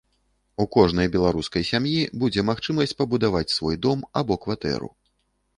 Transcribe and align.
У 0.63 0.65
кожнай 0.75 1.09
беларускай 1.15 1.67
сям'і 1.71 2.01
будзе 2.23 2.45
магчымасць 2.51 2.97
пабудаваць 3.03 3.45
свой 3.59 3.81
дом 3.85 3.99
або 4.23 4.41
кватэру. 4.47 4.95